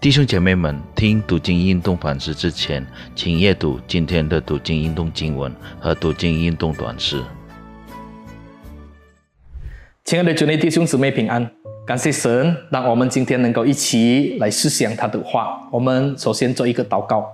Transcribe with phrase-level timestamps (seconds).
[0.00, 7.20] 弟兄姐妹们，听读经运动反思之前，请阅读今天的读经运动经文和读经运动短诗。
[10.04, 11.50] 亲爱的主内弟兄姊妹平安，
[11.84, 15.68] 感谢神，让我们今天能够一起来思想他的话。
[15.72, 17.26] 我们首先做一个祷告，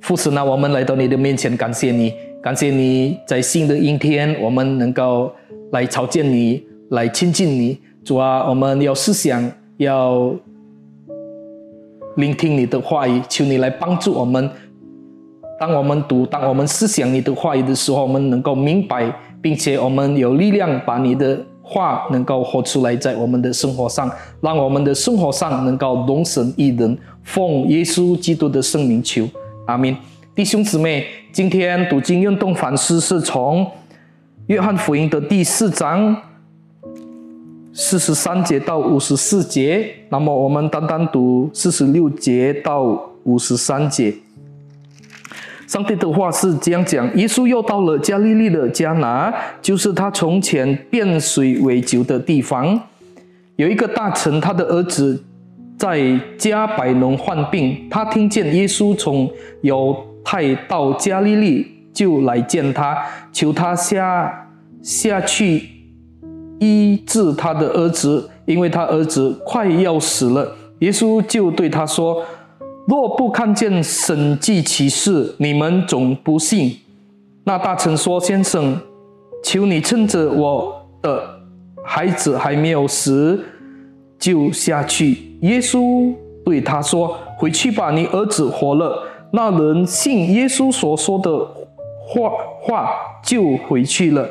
[0.00, 2.12] 父神啊，我们来到你的面前，感谢你，
[2.42, 5.32] 感谢你在新的一天，我们能够
[5.70, 7.78] 来朝见你，来亲近你。
[8.04, 10.34] 主啊，我们要思想，要。
[12.16, 14.50] 聆听你的话语，求你来帮助我们。
[15.58, 24.10] 当我们读、当我们思想你的话语的时候，我们能够明白，并且我们有力量把你的话能够活出来，在我们的生活上，
[24.40, 26.96] 让我们的生活上能够容神一人。
[27.22, 29.28] 奉耶稣基督的圣名求，
[29.66, 29.94] 阿门。
[30.34, 33.66] 弟兄姊妹，今天读经运动反思是从
[34.46, 36.16] 约翰福音的第四章。
[37.72, 42.82] 四十三节到五十四节，那么我们单单读四十六节到
[43.24, 44.12] 五十三节。
[45.68, 49.32] 上帝的话是这样讲：耶稣又到了加利利的迦拿，
[49.62, 52.80] 就是他从前变水为酒的地方。
[53.54, 55.22] 有一个大臣，他的儿子
[55.78, 62.98] 在加百农患病，他听见耶稣从犹太到加利利，就来见他，
[63.32, 64.48] 求他下
[64.82, 65.79] 下去。
[66.60, 70.56] 医治他的儿子，因为他儿子快要死了。
[70.78, 72.24] 耶稣就对他说
[72.86, 76.78] ：“若不看见神迹奇事，你们总不信。”
[77.44, 78.78] 那大臣说：“先生，
[79.42, 81.22] 求你趁着我的
[81.84, 83.42] 孩子还没有死，
[84.18, 91.30] 就下去。”耶稣对他说：“回去吧，你儿子活了。”那人信耶稣所说的
[92.06, 92.90] 话话，
[93.22, 94.28] 就回去了。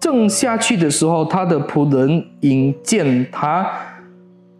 [0.00, 3.68] 正下去的时候，他的仆人迎见他，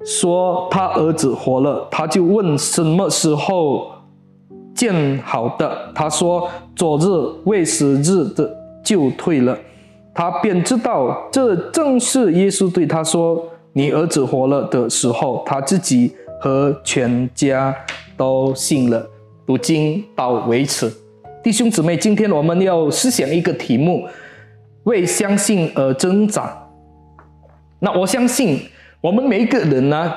[0.04, 1.86] 说他儿子活了。
[1.90, 3.88] 他就问什么时候
[4.74, 5.92] 见好的？
[5.94, 7.04] 他说昨日
[7.44, 8.50] 未死日的
[8.84, 9.56] 就退了。
[10.12, 13.40] 他便知道这正是耶稣对他说
[13.72, 17.72] 你儿子活了的时候，他自己和全家
[18.16, 19.06] 都信了。
[19.46, 20.92] 如今到为此，
[21.44, 24.04] 弟兄姊妹，今天我们要思想一个题目。
[24.88, 26.66] 为相信而挣扎。
[27.78, 28.58] 那我相信，
[29.02, 30.14] 我们每一个人呢，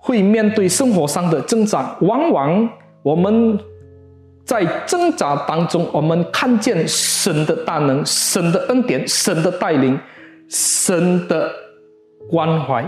[0.00, 1.96] 会面对生活上的挣扎。
[2.00, 2.68] 往往
[3.04, 3.56] 我们
[4.44, 9.96] 在挣扎当中，我们看见神的大能、神的恩典、神的带领、
[10.48, 11.48] 神的
[12.28, 12.84] 关怀，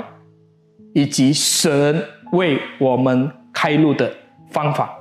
[0.92, 2.02] 以及神
[2.32, 4.12] 为我们开路的
[4.50, 4.92] 方法。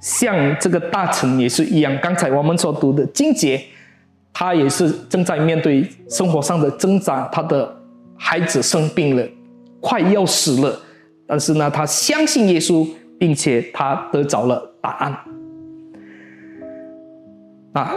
[0.00, 3.62] 像这个大臣也是一样，刚才我们所读的经节。
[4.40, 7.68] 他也是正在面对生活上的挣扎，他的
[8.16, 9.28] 孩子生病了，
[9.80, 10.80] 快要死了，
[11.26, 12.86] 但是呢，他相信耶稣，
[13.18, 15.12] 并且他得着了答案。
[17.72, 17.92] 啊，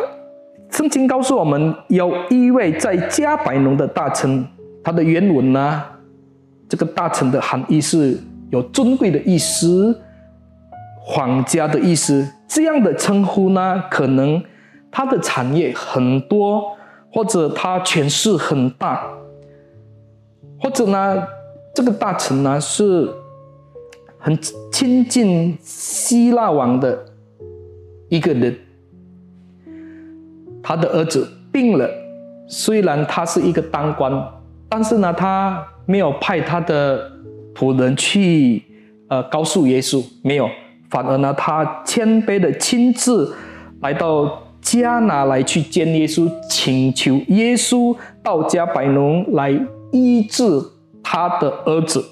[0.72, 4.44] 圣经告诉我们，有一位在加百农的大臣，
[4.84, 5.84] 他的原文呢，
[6.68, 8.18] 这个大臣的含义是
[8.50, 9.96] 有尊贵的意思，
[11.00, 14.44] 皇家的意思，这样的称呼呢，可能。
[14.92, 16.76] 他的产业很多，
[17.14, 19.08] 或者他权势很大，
[20.60, 21.24] 或者呢，
[21.74, 23.10] 这个大臣呢是
[24.20, 24.38] 很
[24.70, 27.06] 亲近希腊王的
[28.10, 28.54] 一个人。
[30.62, 31.90] 他的儿子病了，
[32.48, 34.12] 虽然他是一个当官，
[34.68, 37.10] 但是呢，他没有派他的
[37.56, 38.62] 仆人去
[39.08, 40.50] 呃告诉耶稣，没有，
[40.90, 43.34] 反而呢，他谦卑的亲自
[43.80, 44.41] 来到。
[44.62, 49.52] 加拿来去见耶稣，请求耶稣到加百农来
[49.92, 50.44] 医治
[51.04, 52.04] 他的儿子。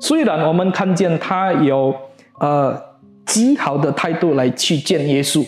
[0.00, 1.94] 虽然我们看见他有
[2.40, 2.78] 呃
[3.24, 5.46] 极好的态度来去见耶稣，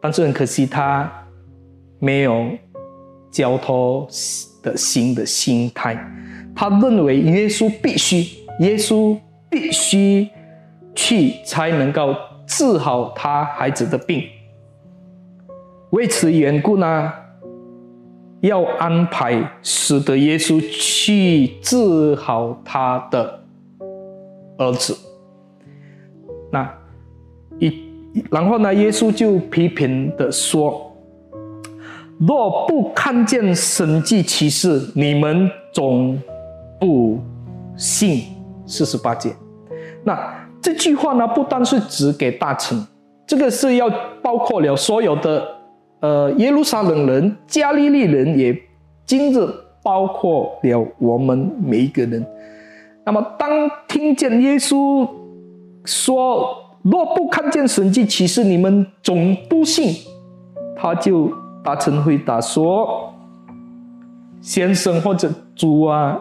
[0.00, 1.10] 但是很可惜他
[2.00, 2.48] 没有
[3.30, 4.06] 交托
[4.62, 5.96] 的心的心态。
[6.56, 8.26] 他认为耶稣必须，
[8.58, 9.16] 耶稣
[9.48, 10.28] 必须
[10.96, 12.14] 去才能够
[12.46, 14.24] 治好他孩子的病。
[15.90, 17.12] 为此缘故呢，
[18.42, 23.40] 要安排使得耶稣去治好他的
[24.56, 24.96] 儿子。
[26.52, 26.72] 那
[27.58, 27.72] 一
[28.30, 30.96] 然后呢，耶稣就批评的说
[32.18, 36.16] ：“若不看见神迹奇事，你们总
[36.78, 37.18] 不
[37.76, 38.22] 信。”
[38.64, 39.34] 四十八节。
[40.04, 42.86] 那这句话呢，不单是指给大臣，
[43.26, 43.90] 这个是要
[44.22, 45.59] 包括了所有的。
[46.00, 48.58] 呃，耶路撒冷人、加利利人也
[49.04, 49.46] 今日
[49.82, 52.26] 包括了我们每一个人。
[53.04, 55.06] 那么，当听见耶稣
[55.84, 59.94] 说“若不看见神迹岂是，你们总不信”，
[60.76, 61.30] 他就
[61.62, 63.12] 大声回答说
[64.40, 66.18] ：“先生或者主啊，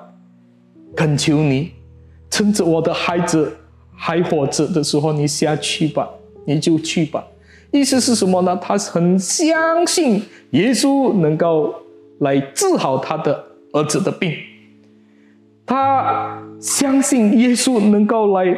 [0.95, 1.71] 恳求你，
[2.29, 3.55] 趁着我的孩子
[3.95, 6.09] 还活着的时候，你下去吧，
[6.45, 7.23] 你就去吧。”
[7.71, 8.57] 意思是什么呢？
[8.61, 11.75] 他很相信耶稣能够
[12.19, 14.35] 来治好他的儿子的病。
[15.65, 18.57] 他相信耶稣能够来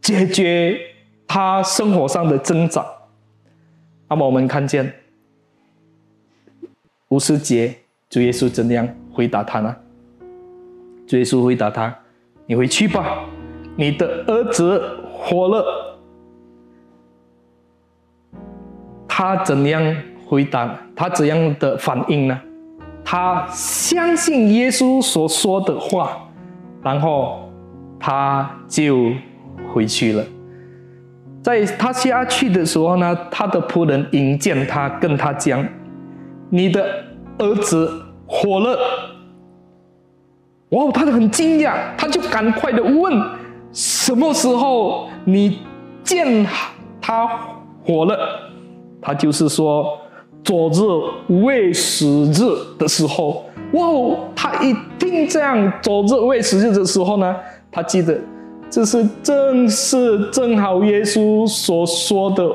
[0.00, 0.78] 解决
[1.26, 2.84] 他生活上的挣扎。
[4.08, 4.90] 那么我们看见
[7.08, 7.74] 五十节，
[8.08, 9.76] 主耶稣怎样回答他呢？
[11.06, 11.94] 主耶稣回答他
[12.46, 13.26] ：“你回去吧，
[13.76, 14.80] 你的儿子
[15.12, 15.88] 活了。”
[19.20, 19.82] 他怎样
[20.26, 20.74] 回答？
[20.96, 22.40] 他怎样的反应呢？
[23.04, 26.16] 他相信耶稣所说的话。
[26.82, 27.52] 然后
[27.98, 29.12] 他就
[29.70, 30.24] 回去了。
[31.42, 35.62] 在他下去的时候呢，他的仆人迎见他，跟他讲
[36.48, 36.82] ：“你的
[37.36, 38.78] 儿子活了。”
[40.72, 43.22] 哇，他就很惊讶，他就赶快的问
[43.70, 45.58] ：“什么时候你
[46.02, 46.46] 见
[47.02, 47.28] 他
[47.84, 48.46] 活了？”
[49.00, 49.98] 他就是说，
[50.44, 53.44] 昨日未死日的时候。
[53.72, 53.82] 哇！
[54.34, 57.36] 他一听这样昨日未死日的时候呢，
[57.70, 58.18] 他记得
[58.68, 62.50] 这是正是正好耶稣所说的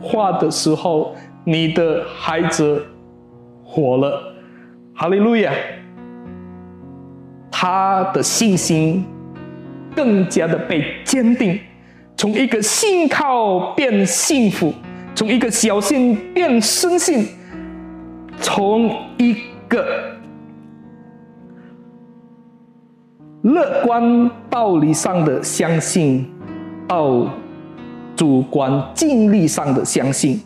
[0.00, 1.12] 话的时候，
[1.42, 2.80] 你的孩子
[3.64, 4.32] 活了，
[4.94, 5.52] 哈利路亚！
[7.50, 9.04] 他的信心
[9.96, 11.58] 更加的被坚定，
[12.16, 14.72] 从一个信靠变幸福，
[15.18, 17.26] 从一个小信变深信，
[18.40, 19.34] 从一
[19.66, 19.84] 个。
[23.42, 26.24] 乐观道理上的相信，
[26.86, 27.28] 到
[28.14, 30.40] 主观经历上的相信，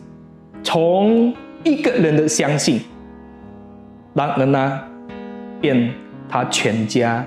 [0.63, 1.31] 从
[1.63, 2.81] 一个人的相信，
[4.15, 4.81] 然而呢，
[5.61, 5.93] 变
[6.27, 7.23] 他全家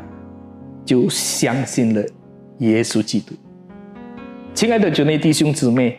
[0.85, 2.03] 就相信了
[2.59, 3.35] 耶稣基督。
[4.53, 5.97] 亲爱的九内弟兄姊妹，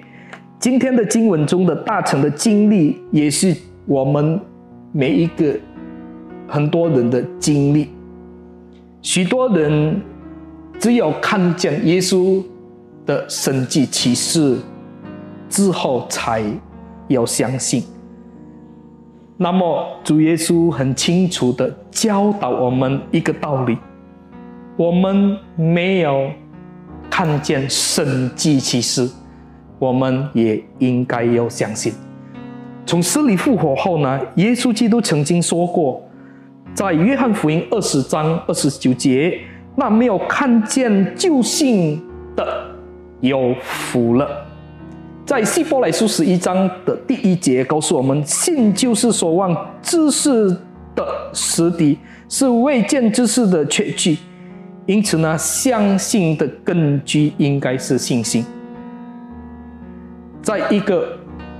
[0.59, 3.55] 今天的经文中的大成的经历，也是
[3.85, 4.39] 我们
[4.91, 5.55] 每一个
[6.47, 7.89] 很多人的经历。
[9.03, 10.01] 许多人
[10.79, 12.43] 只有看见耶稣
[13.05, 14.57] 的神迹奇事
[15.47, 16.43] 之后，才
[17.07, 17.83] 要相信。
[19.37, 23.77] 那么，主耶稣很清楚的教导我们一个道理：
[24.75, 26.31] 我们没有
[27.11, 29.07] 看见神迹奇事，
[29.79, 31.93] 我们也应该要相信。
[32.85, 34.19] 从死里复活后呢？
[34.35, 36.01] 耶稣基督曾经说过。
[36.73, 39.39] 在约翰福音二十章二十九节，
[39.75, 41.99] 那没有看见救信
[42.35, 42.45] 的
[43.19, 44.45] 有福了。
[45.25, 50.55] 在希伯来书十一章的第一节告诉我们，信就是所望之事
[50.95, 51.03] 的
[51.33, 51.97] 实底，
[52.29, 54.17] 是未见之事的确据。
[54.85, 58.45] 因此呢，相信的根据应该是信心。
[60.47, 61.05] 在一个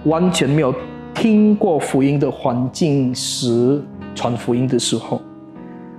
[0.06, 0.74] 完全没有
[1.14, 3.84] 听过福音的环境时。
[4.16, 5.22] 传福音的时候，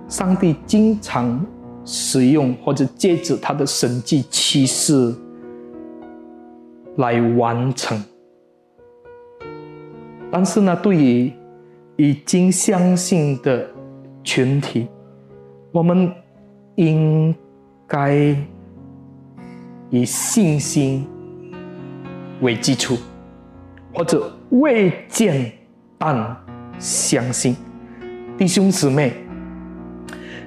[0.09, 1.45] 上帝经常
[1.85, 5.15] 使用或者借着他的神迹启示
[6.97, 8.03] 来完成。
[10.33, 11.33] 但是呢，对于
[11.97, 13.69] 已经相信的
[14.25, 14.89] 群体，
[15.71, 16.11] 我们
[16.75, 17.33] 应
[17.87, 18.35] 该
[19.91, 21.07] 以信心
[22.41, 22.97] 为基础，
[23.93, 25.53] 或者未见
[25.97, 26.37] 但
[26.79, 27.57] 相信。
[28.37, 29.13] 弟兄姊妹，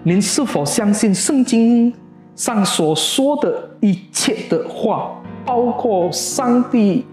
[0.03, 1.93] 您是否相信圣经
[2.35, 7.05] 上所说的一切的话，包括上帝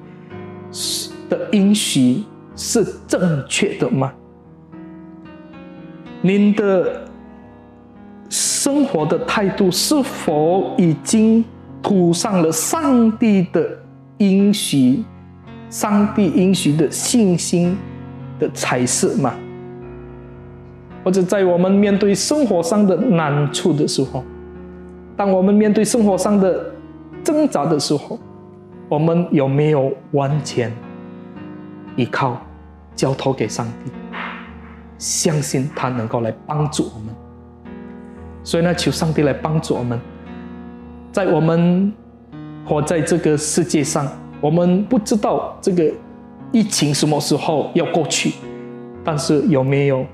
[1.29, 2.23] 的应许
[2.55, 4.13] 是正确的吗？
[6.23, 7.09] 您的
[8.29, 11.45] 生活的态度是否已经
[11.83, 13.79] 涂上了上帝的
[14.19, 15.03] 应许、
[15.71, 17.77] 上帝应许的信心
[18.39, 19.35] 的彩色吗？
[21.05, 24.23] 或者在我们面对生活上的难处的时候，
[25.17, 26.73] 当我们面对生活上的
[27.25, 28.19] 挣扎的时候，
[28.89, 30.71] 我们有没有完全
[31.97, 32.41] 依靠、
[32.95, 33.91] 交托给上帝，
[34.99, 37.15] 相信他能够来帮助我们？
[38.43, 39.99] 所以呢，求上帝来帮助我们，
[41.13, 41.93] 在我们
[42.69, 44.07] 活在这个世界上，
[44.43, 45.91] 我们不知道这个
[46.53, 48.35] 疫情什么时候要过去，
[49.03, 50.05] 但是有没有？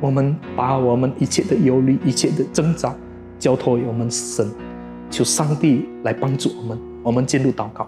[0.00, 2.94] 我们把我们一切的忧虑、一切的挣扎
[3.38, 4.48] 交托于我们神。
[5.10, 6.78] 求上帝来帮助我们。
[7.02, 7.86] 我们进入祷告。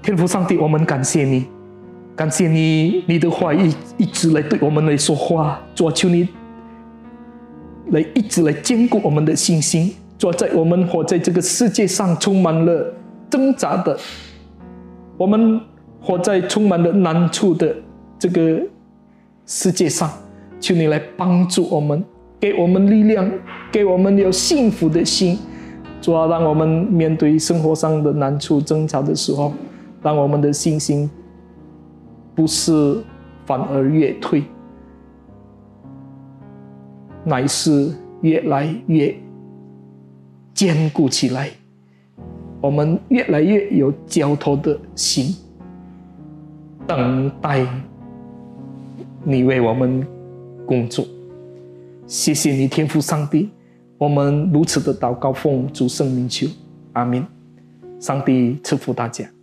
[0.00, 1.46] 天父上帝，我们感谢你，
[2.14, 5.60] 感谢你，你的话一一直来对我们来说话。
[5.74, 6.28] 主求你
[7.90, 9.92] 来一直来坚固我们的信心。
[10.16, 12.94] 主在我们活在这个世界上充满了
[13.28, 13.98] 挣扎的，
[15.16, 15.60] 我们
[16.00, 17.74] 活在充满了难处的
[18.18, 18.62] 这个
[19.44, 20.10] 世界上，
[20.60, 22.02] 求你来帮助我们，
[22.38, 23.30] 给我们力量，
[23.72, 25.38] 给我们有幸福的心。
[26.00, 29.52] 主要让我们面对生活上的难处、争吵的时候，
[30.02, 31.10] 让我们的信心
[32.34, 33.02] 不是
[33.46, 34.44] 反而越退，
[37.24, 37.90] 乃是
[38.20, 39.16] 越来越
[40.54, 41.50] 坚固起来。
[42.60, 45.34] 我们越来越有交托的心，
[46.86, 47.66] 等待
[49.22, 50.06] 你为我们
[50.64, 51.04] 工作。
[52.06, 53.50] 谢谢你，天父上帝。
[53.98, 56.46] 我们如此的祷告，奉主圣名求，
[56.94, 57.26] 阿门。
[58.00, 59.33] 上帝赐福大家。